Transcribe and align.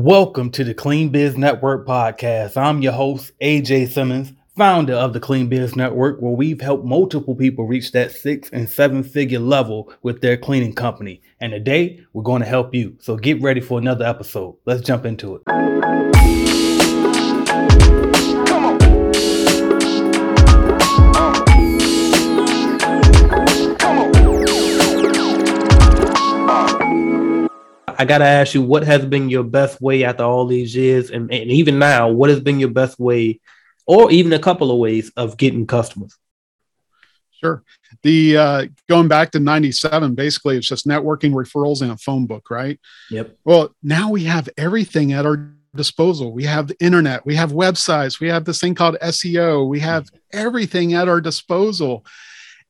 Welcome 0.00 0.52
to 0.52 0.62
the 0.62 0.74
Clean 0.74 1.08
Biz 1.08 1.36
Network 1.36 1.84
podcast. 1.84 2.56
I'm 2.56 2.82
your 2.82 2.92
host, 2.92 3.32
AJ 3.42 3.88
Simmons, 3.88 4.32
founder 4.56 4.94
of 4.94 5.12
the 5.12 5.18
Clean 5.18 5.48
Biz 5.48 5.74
Network, 5.74 6.20
where 6.20 6.30
we've 6.30 6.60
helped 6.60 6.84
multiple 6.84 7.34
people 7.34 7.66
reach 7.66 7.90
that 7.90 8.12
six 8.12 8.48
and 8.50 8.70
seven 8.70 9.02
figure 9.02 9.40
level 9.40 9.92
with 10.04 10.20
their 10.20 10.36
cleaning 10.36 10.72
company. 10.72 11.20
And 11.40 11.50
today 11.50 11.98
we're 12.12 12.22
going 12.22 12.42
to 12.42 12.48
help 12.48 12.76
you. 12.76 12.96
So 13.00 13.16
get 13.16 13.42
ready 13.42 13.60
for 13.60 13.80
another 13.80 14.04
episode. 14.04 14.56
Let's 14.66 14.82
jump 14.82 15.04
into 15.04 15.34
it. 15.34 16.07
I 27.98 28.04
gotta 28.04 28.24
ask 28.24 28.54
you, 28.54 28.62
what 28.62 28.84
has 28.84 29.04
been 29.04 29.28
your 29.28 29.42
best 29.42 29.80
way 29.80 30.04
after 30.04 30.22
all 30.22 30.46
these 30.46 30.74
years, 30.74 31.10
and, 31.10 31.32
and 31.32 31.50
even 31.50 31.78
now, 31.78 32.08
what 32.08 32.30
has 32.30 32.40
been 32.40 32.60
your 32.60 32.70
best 32.70 32.98
way, 32.98 33.40
or 33.86 34.10
even 34.12 34.32
a 34.32 34.38
couple 34.38 34.70
of 34.70 34.78
ways 34.78 35.10
of 35.16 35.36
getting 35.36 35.66
customers? 35.66 36.16
Sure. 37.32 37.62
The 38.02 38.36
uh, 38.36 38.66
going 38.88 39.08
back 39.08 39.32
to 39.32 39.40
97, 39.40 40.14
basically 40.14 40.56
it's 40.56 40.68
just 40.68 40.86
networking 40.86 41.32
referrals 41.32 41.82
and 41.82 41.90
a 41.90 41.96
phone 41.96 42.26
book, 42.26 42.50
right? 42.50 42.78
Yep. 43.10 43.36
Well, 43.44 43.74
now 43.82 44.10
we 44.10 44.24
have 44.24 44.48
everything 44.56 45.12
at 45.12 45.26
our 45.26 45.52
disposal. 45.74 46.32
We 46.32 46.44
have 46.44 46.68
the 46.68 46.76
internet, 46.80 47.26
we 47.26 47.34
have 47.36 47.52
websites, 47.52 48.20
we 48.20 48.28
have 48.28 48.44
this 48.44 48.60
thing 48.60 48.74
called 48.74 48.96
SEO, 49.02 49.68
we 49.68 49.80
have 49.80 50.08
everything 50.32 50.94
at 50.94 51.08
our 51.08 51.20
disposal. 51.20 52.04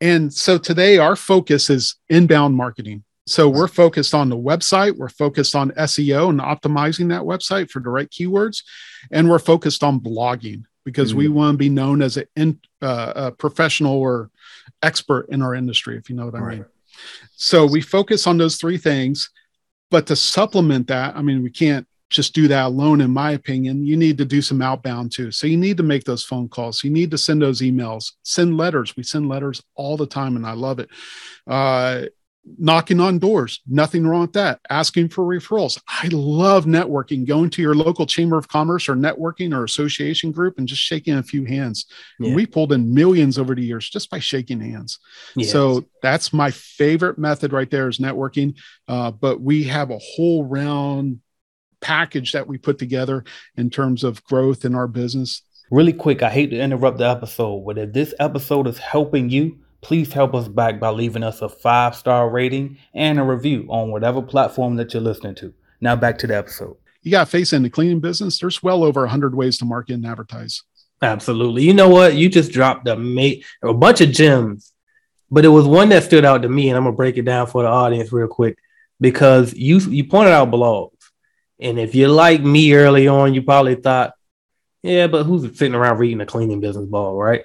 And 0.00 0.32
so 0.32 0.58
today 0.58 0.98
our 0.98 1.16
focus 1.16 1.70
is 1.70 1.96
inbound 2.08 2.56
marketing. 2.56 3.04
So 3.26 3.48
we're 3.48 3.68
focused 3.68 4.14
on 4.14 4.28
the 4.28 4.36
website, 4.36 4.96
we're 4.96 5.08
focused 5.08 5.54
on 5.54 5.70
SEO 5.72 6.28
and 6.28 6.40
optimizing 6.40 7.08
that 7.08 7.22
website 7.22 7.70
for 7.70 7.80
the 7.80 7.88
right 7.88 8.10
keywords, 8.10 8.62
and 9.10 9.30
we're 9.30 9.38
focused 9.38 9.82
on 9.82 10.00
blogging 10.00 10.64
because 10.84 11.10
mm-hmm. 11.10 11.18
we 11.18 11.28
want 11.28 11.54
to 11.54 11.58
be 11.58 11.70
known 11.70 12.02
as 12.02 12.18
a, 12.18 12.26
in, 12.36 12.60
uh, 12.82 13.12
a, 13.16 13.32
professional 13.32 13.94
or 13.94 14.30
expert 14.82 15.26
in 15.30 15.40
our 15.40 15.54
industry, 15.54 15.96
if 15.96 16.10
you 16.10 16.16
know 16.16 16.26
what 16.26 16.34
I 16.34 16.38
right. 16.38 16.58
mean. 16.58 16.66
So 17.36 17.64
we 17.64 17.80
focus 17.80 18.26
on 18.26 18.36
those 18.36 18.56
three 18.56 18.76
things, 18.78 19.30
but 19.90 20.06
to 20.08 20.16
supplement 20.16 20.88
that, 20.88 21.16
I 21.16 21.22
mean, 21.22 21.42
we 21.42 21.50
can't 21.50 21.86
just 22.10 22.34
do 22.34 22.46
that 22.48 22.66
alone, 22.66 23.00
in 23.00 23.10
my 23.10 23.32
opinion. 23.32 23.86
You 23.86 23.96
need 23.96 24.18
to 24.18 24.24
do 24.24 24.42
some 24.42 24.62
outbound 24.62 25.12
too. 25.12 25.30
So 25.32 25.46
you 25.46 25.56
need 25.56 25.78
to 25.78 25.82
make 25.82 26.04
those 26.04 26.24
phone 26.24 26.48
calls. 26.48 26.84
You 26.84 26.90
need 26.90 27.10
to 27.10 27.18
send 27.18 27.42
those 27.42 27.60
emails, 27.60 28.12
send 28.22 28.56
letters. 28.56 28.96
We 28.96 29.02
send 29.02 29.28
letters 29.28 29.62
all 29.74 29.96
the 29.96 30.06
time, 30.06 30.36
and 30.36 30.46
I 30.46 30.52
love 30.52 30.78
it. 30.78 30.90
Uh, 31.46 32.02
knocking 32.58 33.00
on 33.00 33.18
doors. 33.18 33.60
Nothing 33.66 34.06
wrong 34.06 34.22
with 34.22 34.34
that. 34.34 34.60
Asking 34.68 35.08
for 35.08 35.24
referrals. 35.24 35.80
I 35.88 36.08
love 36.08 36.66
networking. 36.66 37.26
Going 37.26 37.50
to 37.50 37.62
your 37.62 37.74
local 37.74 38.06
chamber 38.06 38.36
of 38.36 38.48
commerce 38.48 38.88
or 38.88 38.94
networking 38.94 39.54
or 39.54 39.64
association 39.64 40.30
group 40.30 40.58
and 40.58 40.68
just 40.68 40.82
shaking 40.82 41.14
a 41.14 41.22
few 41.22 41.44
hands. 41.44 41.86
Yeah. 42.18 42.34
we 42.34 42.46
pulled 42.46 42.72
in 42.72 42.92
millions 42.92 43.38
over 43.38 43.54
the 43.54 43.62
years 43.62 43.88
just 43.88 44.10
by 44.10 44.18
shaking 44.18 44.60
hands. 44.60 44.98
Yes. 45.36 45.50
so 45.50 45.84
that's 46.02 46.32
my 46.32 46.50
favorite 46.50 47.18
method 47.18 47.52
right 47.52 47.70
there 47.70 47.88
is 47.88 47.98
networking. 47.98 48.56
Uh, 48.88 49.10
but 49.10 49.40
we 49.40 49.64
have 49.64 49.90
a 49.90 49.98
whole 49.98 50.44
round 50.44 51.20
package 51.80 52.32
that 52.32 52.46
we 52.46 52.58
put 52.58 52.78
together 52.78 53.24
in 53.56 53.70
terms 53.70 54.04
of 54.04 54.24
growth 54.24 54.64
in 54.64 54.74
our 54.74 54.88
business. 54.88 55.42
Really 55.70 55.94
quick 55.94 56.22
i 56.22 56.28
hate 56.30 56.50
to 56.50 56.60
interrupt 56.60 56.98
the 56.98 57.08
episode 57.08 57.64
but 57.64 57.78
if 57.78 57.92
this 57.92 58.14
episode 58.20 58.68
is 58.68 58.78
helping 58.78 59.30
you 59.30 59.63
please 59.84 60.12
help 60.12 60.34
us 60.34 60.48
back 60.48 60.80
by 60.80 60.88
leaving 60.88 61.22
us 61.22 61.42
a 61.42 61.48
five 61.48 61.94
star 61.94 62.30
rating 62.30 62.78
and 62.94 63.20
a 63.20 63.22
review 63.22 63.66
on 63.68 63.90
whatever 63.90 64.22
platform 64.22 64.76
that 64.76 64.94
you're 64.94 65.02
listening 65.02 65.34
to. 65.36 65.52
Now 65.80 65.94
back 65.94 66.18
to 66.18 66.26
the 66.26 66.36
episode. 66.36 66.76
You 67.02 67.10
got 67.10 67.28
face 67.28 67.52
in 67.52 67.62
the 67.62 67.70
cleaning 67.70 68.00
business. 68.00 68.38
There's 68.38 68.62
well 68.62 68.82
over 68.82 69.02
100 69.02 69.34
ways 69.34 69.58
to 69.58 69.66
market 69.66 69.92
and 69.92 70.06
advertise. 70.06 70.62
Absolutely. 71.02 71.64
You 71.64 71.74
know 71.74 71.90
what? 71.90 72.14
You 72.14 72.30
just 72.30 72.50
dropped 72.50 72.88
a, 72.88 72.96
mate, 72.96 73.44
a 73.62 73.74
bunch 73.74 74.00
of 74.00 74.10
gems, 74.10 74.72
but 75.30 75.44
it 75.44 75.48
was 75.48 75.66
one 75.66 75.90
that 75.90 76.04
stood 76.04 76.24
out 76.24 76.42
to 76.42 76.48
me, 76.48 76.70
and 76.70 76.78
I'm 76.78 76.84
gonna 76.84 76.96
break 76.96 77.18
it 77.18 77.26
down 77.26 77.46
for 77.46 77.62
the 77.62 77.68
audience 77.68 78.10
real 78.10 78.26
quick 78.26 78.56
because 79.00 79.52
you 79.52 79.80
you 79.80 80.04
pointed 80.04 80.32
out 80.32 80.50
blogs, 80.50 81.10
and 81.60 81.78
if 81.78 81.94
you're 81.94 82.08
like 82.08 82.40
me 82.40 82.72
early 82.72 83.06
on, 83.06 83.34
you 83.34 83.42
probably 83.42 83.74
thought, 83.74 84.14
yeah, 84.82 85.08
but 85.08 85.24
who's 85.24 85.42
sitting 85.58 85.74
around 85.74 85.98
reading 85.98 86.22
a 86.22 86.26
cleaning 86.26 86.60
business 86.60 86.86
blog, 86.86 87.18
right? 87.18 87.42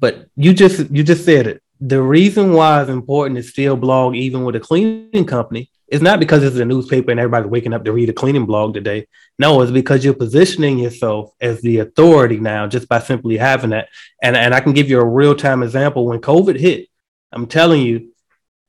But 0.00 0.26
you 0.34 0.52
just 0.52 0.90
you 0.90 1.04
just 1.04 1.24
said 1.24 1.46
it 1.46 1.62
the 1.80 2.02
reason 2.02 2.52
why 2.52 2.80
it's 2.80 2.90
important 2.90 3.36
to 3.36 3.42
still 3.42 3.76
blog 3.76 4.14
even 4.14 4.44
with 4.44 4.56
a 4.56 4.60
cleaning 4.60 5.26
company 5.26 5.70
is 5.88 6.02
not 6.02 6.20
because 6.20 6.42
it's 6.42 6.56
a 6.56 6.64
newspaper 6.64 7.10
and 7.10 7.18
everybody's 7.18 7.50
waking 7.50 7.72
up 7.72 7.84
to 7.84 7.92
read 7.92 8.10
a 8.10 8.12
cleaning 8.12 8.44
blog 8.44 8.74
today. 8.74 9.06
No, 9.38 9.62
it's 9.62 9.72
because 9.72 10.04
you're 10.04 10.14
positioning 10.14 10.78
yourself 10.78 11.32
as 11.40 11.62
the 11.62 11.78
authority 11.78 12.38
now 12.38 12.66
just 12.66 12.88
by 12.88 12.98
simply 12.98 13.38
having 13.38 13.70
that. 13.70 13.88
And, 14.22 14.36
and 14.36 14.54
I 14.54 14.60
can 14.60 14.74
give 14.74 14.90
you 14.90 15.00
a 15.00 15.04
real 15.04 15.34
time 15.34 15.62
example. 15.62 16.04
When 16.06 16.20
COVID 16.20 16.58
hit, 16.58 16.88
I'm 17.32 17.46
telling 17.46 17.82
you, 17.82 18.12